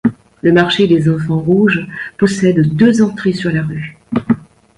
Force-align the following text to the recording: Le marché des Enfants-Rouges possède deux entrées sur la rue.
Le 0.41 0.51
marché 0.51 0.87
des 0.87 1.07
Enfants-Rouges 1.09 1.87
possède 2.17 2.75
deux 2.75 3.03
entrées 3.03 3.33
sur 3.33 3.51
la 3.51 3.61
rue. 3.61 3.95